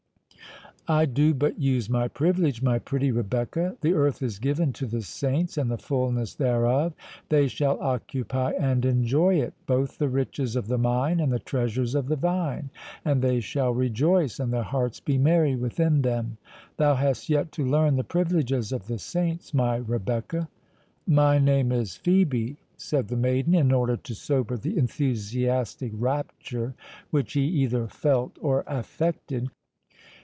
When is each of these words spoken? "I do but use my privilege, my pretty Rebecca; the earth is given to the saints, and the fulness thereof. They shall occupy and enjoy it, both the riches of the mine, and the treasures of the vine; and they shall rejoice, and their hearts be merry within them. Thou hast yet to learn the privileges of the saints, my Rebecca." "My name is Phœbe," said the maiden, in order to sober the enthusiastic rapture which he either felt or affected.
"I 0.87 1.05
do 1.05 1.33
but 1.35 1.57
use 1.59 1.89
my 1.91 2.07
privilege, 2.09 2.61
my 2.63 2.77
pretty 2.79 3.11
Rebecca; 3.11 3.77
the 3.81 3.93
earth 3.93 4.21
is 4.23 4.39
given 4.39 4.73
to 4.73 4.85
the 4.87 5.03
saints, 5.03 5.55
and 5.57 5.69
the 5.71 5.77
fulness 5.77 6.33
thereof. 6.35 6.93
They 7.29 7.47
shall 7.47 7.79
occupy 7.79 8.53
and 8.59 8.83
enjoy 8.83 9.35
it, 9.39 9.53
both 9.67 9.99
the 9.99 10.09
riches 10.09 10.55
of 10.57 10.67
the 10.67 10.79
mine, 10.79 11.19
and 11.21 11.31
the 11.31 11.37
treasures 11.39 11.93
of 11.95 12.07
the 12.09 12.15
vine; 12.17 12.71
and 13.05 13.21
they 13.21 13.39
shall 13.41 13.71
rejoice, 13.71 14.37
and 14.39 14.51
their 14.51 14.63
hearts 14.63 14.99
be 14.99 15.17
merry 15.19 15.55
within 15.55 16.01
them. 16.01 16.39
Thou 16.77 16.95
hast 16.95 17.29
yet 17.29 17.51
to 17.53 17.63
learn 17.65 17.95
the 17.95 18.03
privileges 18.03 18.71
of 18.73 18.87
the 18.87 18.97
saints, 18.99 19.53
my 19.53 19.75
Rebecca." 19.77 20.49
"My 21.07 21.37
name 21.39 21.71
is 21.71 21.91
Phœbe," 21.91 22.57
said 22.75 23.07
the 23.07 23.15
maiden, 23.15 23.53
in 23.55 23.71
order 23.71 23.95
to 23.97 24.15
sober 24.15 24.57
the 24.57 24.77
enthusiastic 24.79 25.91
rapture 25.95 26.73
which 27.11 27.31
he 27.33 27.43
either 27.45 27.87
felt 27.87 28.35
or 28.41 28.63
affected. 28.67 29.51